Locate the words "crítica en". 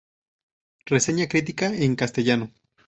1.27-1.95